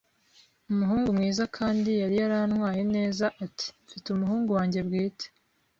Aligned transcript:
umuhungu 0.71 1.07
mwiza 1.17 1.43
kandi 1.57 1.91
yari 2.01 2.15
yarantwaye 2.21 2.81
neza. 2.95 3.25
Ati: 3.45 3.65
"Mfite 3.85 4.07
umuhungu 4.11 4.49
wanjye 4.57 4.79
bwite." 4.87 5.25